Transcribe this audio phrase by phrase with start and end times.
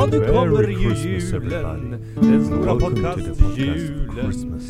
[0.00, 1.90] Ja, nu kommer ju julen.
[2.14, 4.60] Den stora podcast-julen.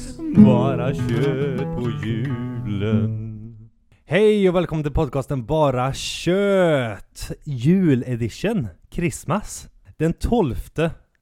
[0.45, 3.71] Bara kött på julen.
[4.05, 7.31] Hej och välkommen till podcasten Bara kött.
[7.45, 8.69] Juledition.
[8.91, 9.69] Christmas.
[9.97, 10.55] Den 12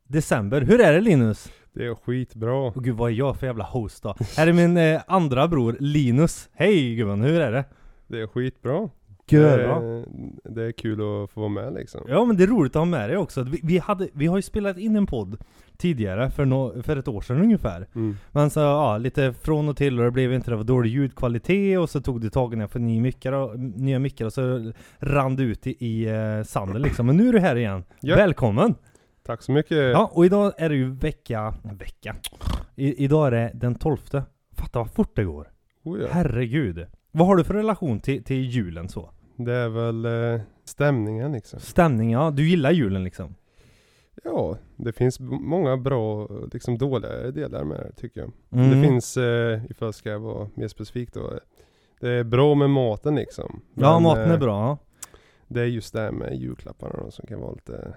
[0.07, 0.61] december.
[0.61, 1.53] Hur är det Linus?
[1.75, 2.55] Det är skitbra.
[2.55, 4.15] Och gud vad är jag för jävla host då?
[4.37, 6.49] Här är min eh, andra bror Linus.
[6.53, 7.65] Hej gubben, hur är det?
[8.07, 8.89] Det är skitbra.
[9.33, 10.05] Göra.
[10.45, 12.01] Det, är kul att få vara med liksom.
[12.09, 13.43] Ja men det är roligt att ha med dig också.
[13.43, 15.37] Vi, vi, hade, vi har ju spelat in en podd
[15.77, 17.87] tidigare, för, nå för ett år sedan ungefär.
[17.95, 18.17] Mm.
[18.33, 21.79] Men så, ja, lite från och till och det blev inte det var dålig ljudkvalitet
[21.79, 24.33] och så tog det tag i när jag får nya mickar och, nya mickar och
[24.33, 27.07] så rann det ut i, i eh, sanden liksom.
[27.07, 27.85] Men nu är du här igen.
[28.01, 28.17] Ja.
[28.17, 28.75] Välkommen!
[29.27, 29.79] Tack så mycket.
[29.79, 32.17] Ja, och idag är det ju vecka, vecka.
[32.77, 33.97] I, idag är det den 12.
[34.57, 35.49] Fatta vad fort det går.
[35.85, 36.07] Oh, ja.
[36.11, 36.87] Herregud.
[37.13, 39.11] Vad har du för relation till, till julen så?
[39.39, 41.61] Det är väl eh, stämningen liksom.
[41.61, 42.31] Stämning, ja.
[42.31, 43.35] Du gillar julen liksom?
[44.25, 48.31] Ja, det finns många bra, liksom dåliga delar med det tycker jag.
[48.51, 48.71] Mm.
[48.71, 51.39] Det finns, eh, ifall jag ska vara mer specifik då.
[52.01, 53.61] Det är bra med maten liksom.
[53.75, 54.79] Ja, Men, maten är eh, bra.
[55.49, 57.95] Det är just det här med julklapparna då, som kan vara lite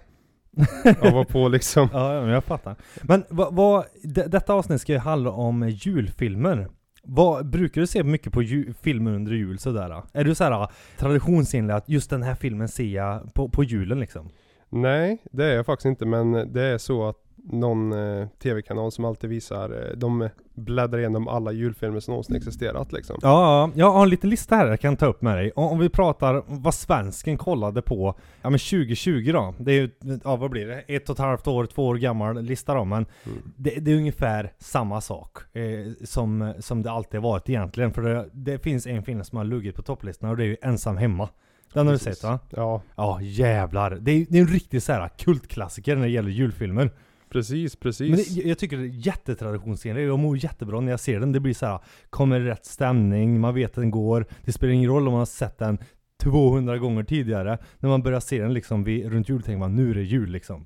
[1.08, 1.90] av och på liksom.
[1.94, 2.76] Ja, ja, men jag fattar.
[3.02, 6.68] Men vad, vad, de, detta avsnitt ska ju handla om julfilmer.
[7.04, 10.04] Vad, brukar du se mycket på ju, filmer under jul sådär?
[10.14, 14.30] Är du såhär traditionsenlig att just den här filmen ser jag på, på julen liksom?
[14.70, 19.06] Nej, det är jag faktiskt inte men det är så att någon eh, tv-kanal som
[19.06, 23.20] alltid visar, eh, de bläddrar igenom alla julfilmer som någonsin existerat liksom.
[23.22, 23.30] Ja,
[23.68, 25.52] ja, jag har en liten lista här jag kan ta upp med dig.
[25.56, 29.54] Om, om vi pratar vad svensken kollade på, ja men 2020 då.
[29.60, 29.90] Det är ju,
[30.24, 30.80] ja vad blir det?
[30.88, 32.86] Ett och ett halvt år, två år gammal lista då.
[32.86, 33.38] Men Mm.
[33.58, 35.64] det, det är ungefär samma sak eh,
[36.06, 37.94] som, som det alltid varit egentligen.
[37.94, 40.58] För det, det finns en film som har luggit på topplistan och det är ju
[40.62, 41.30] Ensam Hemma.
[41.74, 42.40] Den har du sett va?
[42.50, 43.98] Ja, Ja jävlar.
[44.02, 46.92] Det är, det är en riktig så här kultklassiker när det gäller julfilmer.
[47.32, 48.10] Precis, precis.
[48.10, 51.32] Men det, jag tycker det är jättetraditionsenlig, jag mår jättebra när jag ser den.
[51.32, 51.80] Det blir så här,
[52.10, 54.26] kommer rätt stämning, man vet att den går.
[54.46, 55.78] Det spelar ingen roll om man har sett den
[56.24, 57.58] 200 gånger tidigare.
[57.80, 60.30] När man börjar se den liksom vid, runt jul tänker man nu är det jul
[60.30, 60.66] liksom.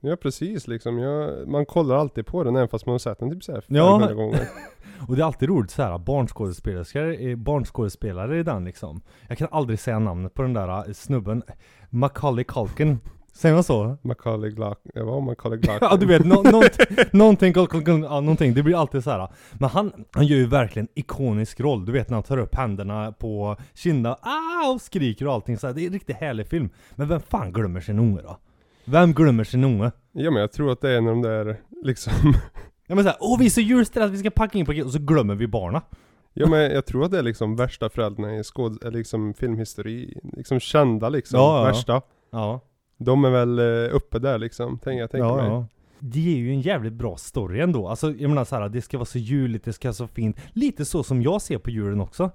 [0.00, 3.30] Ja precis liksom, jag, man kollar alltid på den även fast man har sett den
[3.30, 3.98] typ såhär Ja.
[4.00, 4.48] 500 gånger.
[5.08, 9.00] Och det är alltid roligt så här barnskådespelare, eh, barnskådespelare i den liksom.
[9.28, 11.42] Jag kan aldrig säga namnet på den där eh, snubben.
[11.90, 12.98] Macaulay Culkin.
[13.38, 13.96] Säger man så?
[14.02, 15.78] Macaulay Glack, ja vad Macaulay Glack?
[15.80, 17.52] Ja du vet, nå någonting, någonting,
[18.02, 19.28] ja, någonting, det blir alltid så här.
[19.52, 23.12] Men han, han gör ju verkligen ikonisk roll, du vet när han tar upp händerna
[23.12, 25.74] på kinderna, ah, och skriker och allting så här.
[25.74, 26.70] Det är en riktigt härlig film.
[26.94, 28.38] Men vem fan glömmer sin unge då?
[28.84, 29.90] Vem glömmer sin unge?
[30.12, 32.12] Ja men jag tror att det är en av de där liksom
[32.86, 34.98] Ja men såhär, åh vi är så julstressade, vi ska packa in paket, och så
[34.98, 35.82] glömmer vi barna.
[36.34, 40.60] Ja men jag tror att det är liksom värsta föräldrarna i skåd, liksom filmhistoria, liksom
[40.60, 41.64] kända liksom, Ja, ja.
[41.64, 42.02] värsta.
[42.32, 42.60] Ja.
[42.98, 45.46] De är väl eh, uppe där liksom, tänker jag tänker ja, mig.
[45.46, 45.66] ja.
[46.00, 47.88] Det är ju en jävligt bra story ändå.
[47.88, 50.36] Alltså jag menar såhär, det ska vara så juligt, det ska vara så fint.
[50.52, 52.30] Lite så som jag ser på julen också.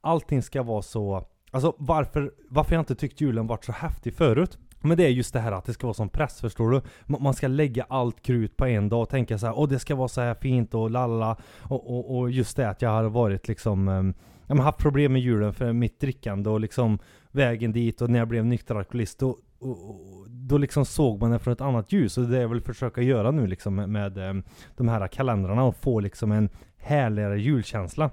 [0.00, 1.26] Allting ska vara så...
[1.50, 4.58] Alltså varför, varför jag inte tyckt julen varit så häftig förut?
[4.80, 6.78] Men det är just det här att det ska vara som press, förstår du?
[7.06, 9.78] Ma- Man ska lägga allt krut på en dag och tänka så här, åh det
[9.78, 11.36] ska vara så här fint och lalala.
[11.60, 14.14] Och, och, och just det att jag har varit liksom, um,
[14.46, 16.98] jag har haft problem med julen för mitt drickande och liksom
[17.30, 21.30] vägen dit och när jag blev nykter alkoholist då, och, och, då liksom såg man
[21.30, 23.88] det från ett annat ljus och det är jag vill försöka göra nu liksom med,
[23.88, 24.42] med em,
[24.76, 28.10] de här kalendrarna och få liksom en härligare julkänsla.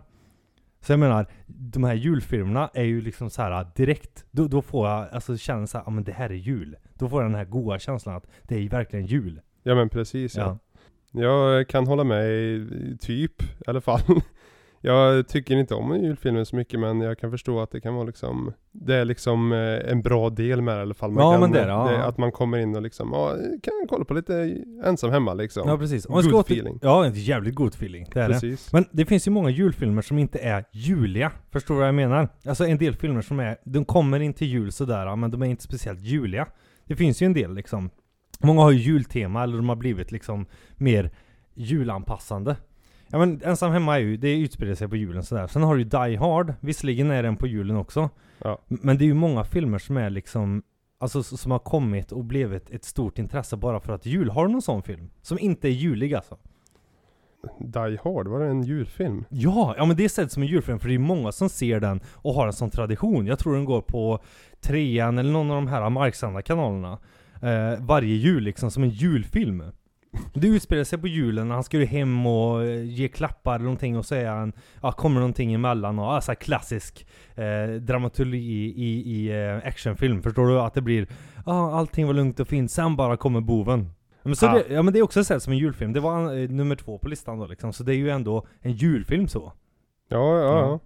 [0.81, 4.89] Så jag menar, de här julfilmerna är ju liksom så här direkt, då, då får
[4.89, 6.75] jag alltså känna så här, ja men det här är jul.
[6.93, 9.41] Då får jag den här goda känslan att det är ju verkligen jul.
[9.63, 10.57] Ja men precis ja.
[11.11, 11.21] Ja.
[11.21, 14.01] Jag kan hålla med i- typ, i alla fall.
[14.81, 18.03] Jag tycker inte om julfilmer så mycket men jag kan förstå att det kan vara
[18.05, 21.11] liksom Det är liksom eh, en bra del med det i alla fall.
[21.11, 22.03] Man Ja, kan, men det är det, ja.
[22.03, 25.69] Att man kommer in och liksom, ja, kan kolla på lite ensam hemma liksom.
[25.69, 26.05] Ja precis.
[26.05, 26.79] Om Good feeling.
[26.81, 28.07] Ja, en jävligt god feeling.
[28.13, 28.33] Det är det.
[28.33, 28.73] Precis.
[28.73, 31.31] Men det finns ju många julfilmer som inte är juliga.
[31.51, 32.29] Förstår du vad jag menar?
[32.45, 35.45] Alltså en del filmer som är, de kommer in till jul sådär, men de är
[35.45, 36.47] inte speciellt juliga.
[36.85, 37.89] Det finns ju en del liksom.
[38.39, 40.45] Många har ju jultema, eller de har blivit liksom
[40.75, 41.11] mer
[41.53, 42.55] julanpassande.
[43.11, 45.47] Ja men Ensam Hemma är ju, det utspelar sig på julen sådär.
[45.47, 48.09] Sen har du ju Die Hard, visserligen är den på julen också.
[48.37, 48.59] Ja.
[48.67, 50.63] Men det är ju många filmer som är liksom
[51.01, 54.29] Alltså som har kommit och blivit ett stort intresse bara för att jul.
[54.29, 55.09] Har du någon sån film?
[55.21, 56.37] Som inte är julig alltså?
[57.59, 59.25] Die Hard, var det en julfilm?
[59.29, 61.79] Ja, ja men det är sett som en julfilm för det är många som ser
[61.79, 63.27] den och har en sån tradition.
[63.27, 64.19] Jag tror den går på
[64.61, 66.99] trean eller någon av de här marksända kanalerna.
[67.41, 69.63] Eh, varje jul liksom, som en julfilm.
[70.33, 73.97] Det utspelar sig på julen, han ska ju hem och eh, ge klappar eller någonting
[73.97, 79.67] och är han, ja, kommer någonting emellan och alltså klassisk eh, dramaturgi i, i, eh,
[79.67, 80.21] actionfilm.
[80.23, 80.59] Förstår du?
[80.59, 81.07] Att det blir,
[81.45, 83.89] ja allting var lugnt och fint, sen bara kommer boven.
[84.23, 84.53] Men, så Ja.
[84.53, 86.97] Det, ja men det är också sett som en julfilm, det var eh, nummer två
[86.97, 89.53] på listan då liksom, så det är ju ändå en julfilm så.
[90.09, 90.79] Ja, ja, ja.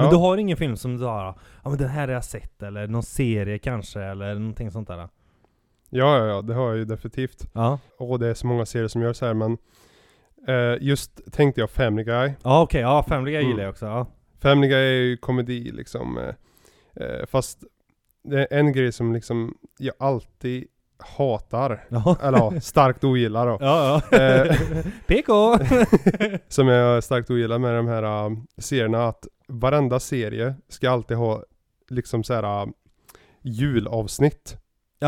[0.00, 1.24] Men du har ingen film som du har,
[1.64, 5.08] ja men den här har jag sett, eller någon serie kanske, eller någonting sånt där?
[5.96, 7.46] Ja, ja, ja, det har jag ju definitivt.
[7.52, 7.78] Ja.
[7.98, 9.58] Och det är så många serier som gör så här men
[10.48, 12.32] eh, Just tänkte jag Family Guy.
[12.42, 13.50] Ja okej, ja Family Guy Mm.
[13.50, 14.06] gillar jag också, ja.
[14.42, 16.18] Family Guy är ju komedi liksom.
[16.18, 17.64] Eh, eh, fast
[18.24, 20.66] det är en grej som liksom jag alltid
[21.16, 21.84] hatar.
[21.88, 22.16] Ja.
[22.22, 23.58] Eller ja, starkt ogillar då.
[23.60, 24.18] Ja, ja.
[24.18, 24.56] Eh.
[25.06, 25.58] PK!
[26.48, 31.42] Som jag starkt ogillar med de här um, serierna att varenda serie ska alltid ha
[31.90, 32.72] liksom så här um,
[33.42, 34.56] julavsnitt.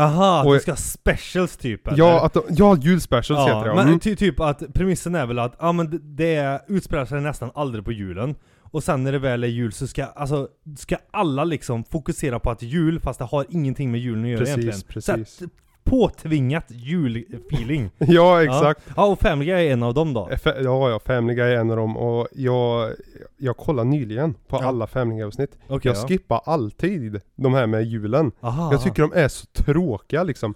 [0.01, 1.97] Jaha, Och- du ska ha specials typ eller?
[1.97, 3.75] Ja, att de, ja, julspecials heter det.
[3.75, 3.99] men Mm.
[3.99, 7.85] ty, typ att premissen är väl att, ja men det, det utspelar sig nästan aldrig
[7.85, 8.35] på julen.
[8.71, 10.47] Och sen när det väl är jul så ska, alltså,
[10.77, 14.39] ska alla liksom fokusera på att jul fast det har ingenting med julen att göra
[14.39, 14.81] Precis, egentligen.
[14.87, 15.37] precis.
[15.37, 15.51] Så att,
[15.89, 17.89] påtvingat julfeeling.
[17.97, 18.81] Ja, exakt.
[18.95, 20.29] Ja, och Family Guy är en av dem då.
[20.31, 22.91] F- Ja, ja, Family Guy är en av dem och jag,
[23.37, 24.65] jag kollade nyligen på Ja.
[24.67, 25.57] alla Family Guy-avsnitt.
[25.67, 28.31] Okej, jag skippar alltid de här med julen.
[28.41, 30.53] Aha, Jag tycker de är så tråkiga liksom.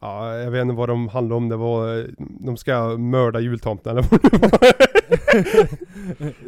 [0.00, 1.48] Ja, jag vet inte vad de handlar om.
[1.48, 2.06] Det var,
[2.46, 4.72] de ska mörda jultomten eller vad det var.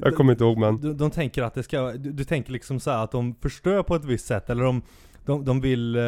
[0.05, 0.81] jag kommer inte ihåg men.
[0.81, 3.83] de, de tänker att det ska, du, du tänker liksom så här att de förstör
[3.83, 4.83] på ett visst sätt, eller de,
[5.27, 6.03] de, de vill eh,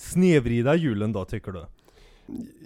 [0.00, 1.64] snevrida julen då, tycker du?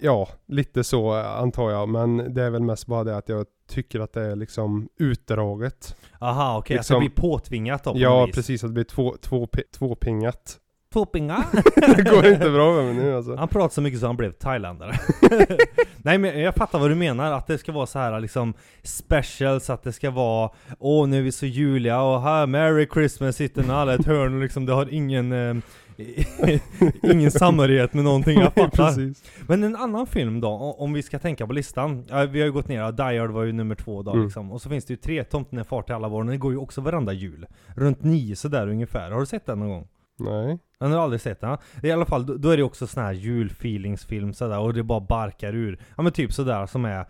[0.01, 1.89] Ja, lite så antar jag.
[1.89, 5.95] Men det är väl mest bara det att jag tycker att det är liksom utdraget.
[6.19, 8.35] Aha, okej, Liksom- att det blir påtvingat då på Ja, vis.
[8.35, 8.63] precis.
[8.63, 10.59] Att det blir två, två, pi- tvåpingat.
[10.93, 11.43] Tvåpinga?
[11.75, 13.35] det går inte bra med mig nu alltså.
[13.35, 14.99] Han pratar så mycket så han blev thailändare.
[15.97, 18.53] Nej men jag fattar vad du menar, att det ska vara så här liksom
[18.83, 20.49] specials, att det ska vara
[20.79, 24.33] Åh nu är vi så juliga och här Merry Christmas sitter ni alla ett hörn
[24.35, 25.55] och liksom det har ingen eh,
[27.11, 29.13] Ingen samhörighet med någonting, jag fattar.
[29.47, 30.47] Men en annan film då,
[30.77, 32.05] om vi ska tänka på listan.
[32.09, 34.23] Ja, vi har ju gått ner, Die Hard var ju nummer två då Mm.
[34.23, 34.51] liksom.
[34.51, 36.57] Och så finns det ju tre, Tomten är far till alla barn, den går ju
[36.57, 37.45] också varenda jul.
[37.75, 39.11] Runt nio sådär ungefär.
[39.11, 39.87] Har du sett den någon gång?
[40.19, 40.59] Nej.
[40.79, 41.57] Den har aldrig sett den?
[41.83, 44.99] I alla fall, då, då är det också sån här julfeelingsfilm sådär, och det bara
[44.99, 45.79] barkar ur.
[45.97, 47.05] Ja men typ sådär som är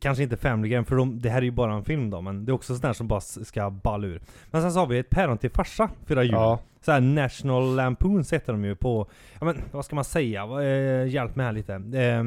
[0.00, 2.44] Kanske inte Family Guy, för de, det här är ju bara en film då, men
[2.44, 4.20] det är också sådär som bara ska balla ur.
[4.50, 6.32] Men sen så har vi ett päron till farsa, fyra jul.
[6.32, 6.58] Ja.
[6.80, 9.06] Så här National Lampoons heter de ju på,
[9.38, 10.42] ja men vad ska man säga?
[10.62, 11.74] Eh, hjälp mig här lite.
[11.74, 12.24] Eh,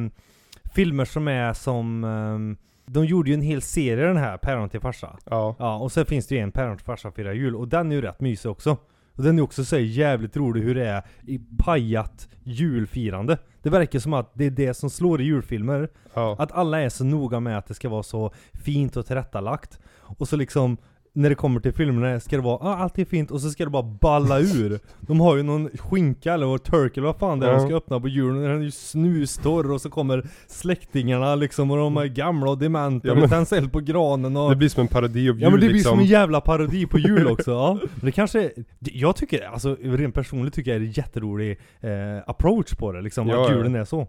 [0.76, 4.80] filmer som är som, ehm, de gjorde ju en hel serie den här, Päron till
[4.80, 5.18] farsa.
[5.26, 5.56] Ja.
[5.60, 7.96] Ja, och sen finns det ju en Päron till farsa firar jul, och den är
[7.96, 8.78] ju rätt mysig också.
[9.16, 13.38] Och den är också så jävligt rolig hur det är i pajat julfirande.
[13.64, 15.90] Det verkar som att det är det som slår i julfilmer.
[16.14, 16.36] Ja.
[16.40, 19.80] Att alla är så noga med att det ska vara så fint och tillrättalagt.
[20.00, 20.78] Och så liksom,
[21.16, 23.64] när det kommer till filmerna ska det vara ah, allt är fint och så ska
[23.64, 24.80] det bara balla ur.
[25.00, 27.76] De har ju någon skinka eller vad turkey eller vad fan det är de ska
[27.76, 28.44] öppna på julen.
[28.44, 33.08] Den är ju snustorr och så kommer släktingarna liksom och de är gamla och dementa
[33.08, 34.50] Ja, och tänds eld på granen och...
[34.50, 35.90] Det blir som en parodi av jul Ja men det blir liksom.
[35.90, 37.80] som en jävla parodi på jul också, ja.
[37.82, 41.90] Men det kanske, jag tycker, alltså rent personligt tycker jag det är en jätterolig eh,
[42.26, 44.08] approach på det liksom, Ja, att julen är så.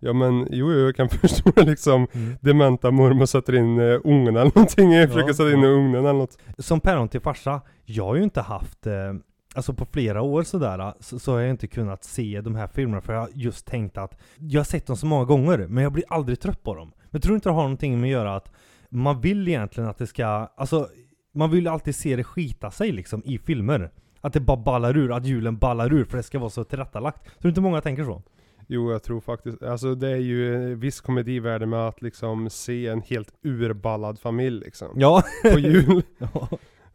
[0.00, 2.06] Ja men jo, jo jag kan förstå det liksom.
[2.12, 2.36] Mm.
[2.40, 4.92] Dementa mormor sätter in uh, ugnen eller någonting.
[4.92, 5.34] Jag försöker Ja.
[5.34, 6.38] sätta in i ugnen eller något.
[6.58, 8.94] Som päron till farsa, jag har ju inte haft, eh,
[9.54, 13.00] alltså på flera år sådär, så, så har jag inte kunnat se de här filmerna
[13.00, 15.92] för jag har just tänkt att jag har sett dem så många gånger, men jag
[15.92, 16.92] blir aldrig trött på dem.
[17.10, 18.52] Men tror du inte det har någonting med att göra att
[18.90, 20.26] man vill egentligen att det ska,
[20.56, 20.88] alltså
[21.34, 23.90] man vill alltid se det skita sig liksom i filmer.
[24.20, 27.40] Att det bara ballar ur, att julen ballar ur för det ska vara så tillrättalagt.
[27.40, 28.22] Tror inte många tänker så?
[28.66, 33.00] Jo jag tror faktiskt, alltså det är ju viss komedivärde med att liksom se en
[33.00, 34.88] helt urballad familj liksom.
[34.96, 35.22] Ja.
[35.52, 36.02] På jul.
[36.18, 36.48] ja.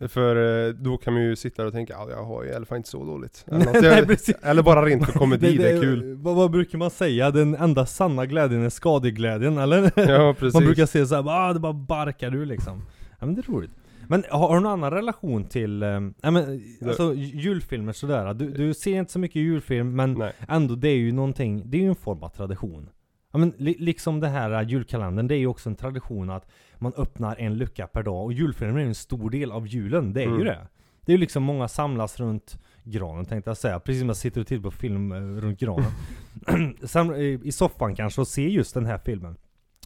[0.08, 2.66] För eh, då kan man ju sitta och tänka, ja jag har ju i alla
[2.66, 3.46] fall inte så dåligt.
[3.48, 3.82] Eller.
[3.82, 6.16] Nej, eller bara rent för komedi, det, är kul.
[6.16, 7.32] Vad, vad brukar man säga?
[7.32, 9.92] Den enda sanna glädjen är skadeglädjen, eller?
[9.96, 10.54] Ja precis.
[10.54, 12.82] Man brukar säga såhär, ah, det bara barkar ur liksom.
[13.20, 13.72] Ja men det är roligt.
[14.08, 15.82] Men har, du någon annan relation till,
[16.22, 18.34] ja men alltså julfilmer sådär?
[18.34, 20.34] Du, du ser inte så mycket julfilm, men Nej.
[20.48, 22.90] ändå det är ju någonting, det är ju en form av tradition.
[23.34, 26.48] Ja men li, liksom det här eh, julkalendern, det är ju också en tradition att
[26.78, 30.14] man öppnar en lucka per dag, och julfilmer är ju en stor del av julen,
[30.14, 30.46] det är ju Mm.
[30.46, 30.68] det.
[31.06, 34.42] Det är ju liksom många samlas runt granen tänkte jag säga, precis som jag sitter
[34.42, 35.92] och tittar på film eh, runt granen.
[36.84, 39.36] Sam, I soffan kanske och ser just den här filmen.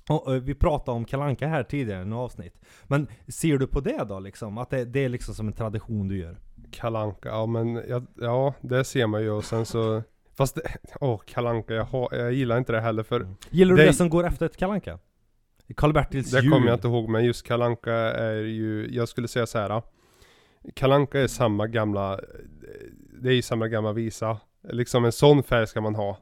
[0.09, 2.61] Och, vi pratade om Kalanka här tidigare i något avsnitt.
[2.83, 4.57] Men ser du på det då liksom?
[4.57, 6.37] Att det, det är liksom som en tradition du gör?
[6.71, 10.03] Kalanka, ja men ja, ja det ser man ju och sen så
[10.37, 10.61] Fast det,
[11.01, 14.25] åh Kalanka jag, jag gillar inte det heller för Gillar du det, Det- som går
[14.27, 14.99] efter ett kalanka?
[15.75, 19.57] Karl-Bertils Det kommer jag inte ihåg men just Kalanka är ju, jag skulle säga så
[19.57, 19.81] här.
[20.73, 22.19] Kalanka är samma gamla,
[23.21, 24.37] det är ju samma gamla visa.
[24.69, 26.17] Liksom en sån färg ska man ha.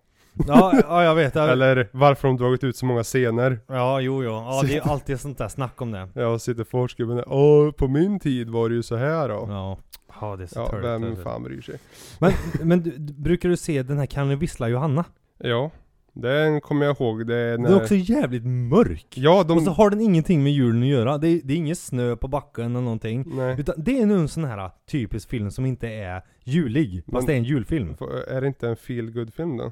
[0.48, 1.36] Ja, ja jag vet.
[1.36, 3.60] Ja, Eller varför de dragit ut så många scener.
[3.68, 4.30] ja jo, jo.
[4.32, 6.10] Ja, det är alltid sånt där snack om det.
[6.14, 9.46] Ja, sitter forskare och Åh, på min tid var det ju så här då.
[9.50, 9.78] Ja.
[10.22, 11.18] Ja, det är så Ja, törligt.
[11.18, 11.80] vem fan bryr sig?
[12.20, 12.32] Men,
[12.64, 15.06] men du, brukar du se den här Kan du vissla Johanna?
[15.38, 15.72] Ja,
[16.14, 17.28] den kommer jag ihåg.
[17.28, 17.70] Det är när...
[17.70, 19.08] Den är också jävligt mörk.
[19.16, 19.58] Ja, de...
[19.58, 21.18] Och så har den ingenting med julen att göra.
[21.18, 23.24] Det är, det är ingen snö på backen eller någonting.
[23.36, 23.56] Nej.
[23.60, 27.04] Utan det är nu en sån här typisk film som inte är julig.
[27.06, 27.96] Fast Men- det är en julfilm.
[28.28, 29.72] Är det inte en feel film då?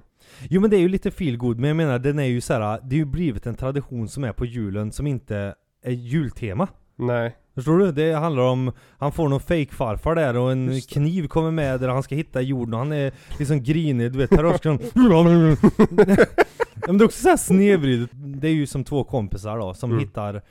[0.50, 2.54] Jo men det är ju lite feel good men jag menar den är ju så
[2.54, 2.80] här.
[2.84, 6.68] Det är ju blivit en tradition som är på julen som inte är jultema.
[6.96, 7.36] Nej.
[7.55, 7.91] Förstår du?
[7.91, 11.88] Det handlar om, han får någon fake farfar där och en kniv kommer med där
[11.88, 14.79] han ska hitta jorden och han är liksom grinig, du vet terrorskan
[16.88, 20.00] Men det är också såhär snedvridet, det är ju som två kompisar då som Mm.
[20.03, 20.41] hittar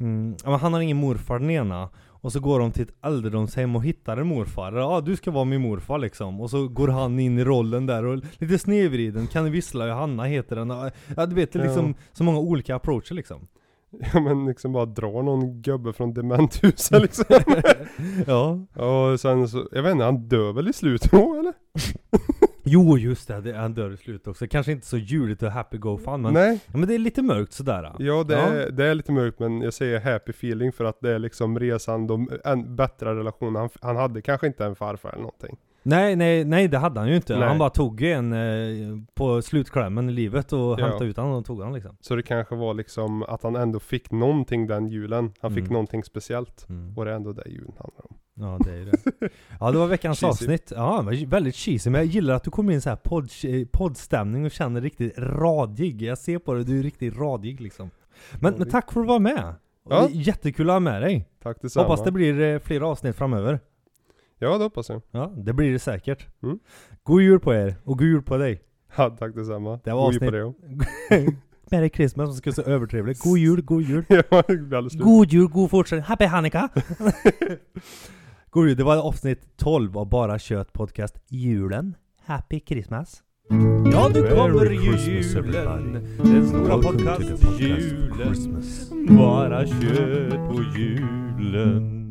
[0.00, 3.84] mm, Han har ingen morfar den ena och så går de till ett ålderdomshem och
[3.84, 4.72] hittar en morfar.
[4.72, 6.40] Ja, du ska vara min morfar liksom.
[6.40, 9.26] Och så går han in i rollen där och lite snedvriden.
[9.26, 10.70] Kan vissla Johanna heter den.
[11.16, 13.46] Ja, du vet, det är liksom så många olika approacher liksom.
[14.14, 17.24] Ja men liksom bara dra någon gubbe från dementhuset liksom.
[18.26, 18.66] ja.
[18.84, 21.52] och sen så, jag vet inte, han dör väl i slutet då eller?
[22.66, 24.46] Jo just det, det är han dör i slutet också.
[24.46, 26.60] Kanske inte så juligt och happy go fun men, Nej.
[26.66, 27.92] ja, men det är lite mörkt sådär.
[27.98, 28.40] Ja det, Ja.
[28.40, 31.58] Är, det är lite mörkt men jag säger happy feeling för att det är liksom
[31.58, 33.56] resan, de, en bättre relation.
[33.56, 35.56] Han, han hade kanske inte en farfar eller någonting.
[35.86, 37.38] Nej, nej, nej det hade han ju inte.
[37.38, 37.48] Nej.
[37.48, 40.76] Han bara tog en eh, på slutklämmen i livet och Ja.
[40.86, 41.96] hämtade ut han och tog han liksom.
[42.00, 45.32] Så det kanske var liksom att han ändå fick någonting den julen.
[45.40, 45.72] Han fick Mm.
[45.72, 46.68] någonting speciellt.
[46.68, 46.98] Mm.
[46.98, 48.16] Och det är ändå det julen handlar om.
[48.36, 48.98] Ja det är ju det.
[49.60, 50.72] Ja det var veckans avsnitt.
[50.76, 53.28] Ja det var väldigt cheesy men jag gillar att du kommer in så här podd,
[53.72, 56.02] poddstämning och känner riktigt radig.
[56.02, 57.90] Jag ser på dig, du är riktigt radig liksom.
[58.40, 59.54] Men, men tack för att du var med.
[59.90, 60.08] Ja.
[60.10, 61.28] Jättekul att ha med dig.
[61.42, 61.86] Tack detsamma.
[61.86, 63.60] Hoppas det blir eh, fler avsnitt framöver.
[64.44, 65.02] Ja det hoppas jag.
[65.10, 66.26] Ja, det blir det säkert.
[66.42, 66.58] Mm.
[67.02, 68.62] God jul på er, och god jul på dig.
[68.96, 69.80] Ja, tack detsamma.
[69.84, 70.62] Det var God jul på det också.
[71.70, 73.20] Merry Christmas som ska så övertrevligt.
[73.20, 74.04] God jul, god jul.
[74.30, 74.42] Ja.
[74.92, 76.04] God jul, god fortsättning.
[76.04, 76.68] Happy Hanukkah!
[78.50, 81.94] god jul, det var avsnitt 12 av Bara Kött Podcast Julen.
[82.24, 83.22] Happy Christmas!
[83.92, 85.92] Ja, nu kommer ju julen.
[86.18, 88.14] Den stora Welcome to podcast the podcast julen.
[88.16, 88.90] Christmas.
[89.08, 92.03] Bara kött på julen.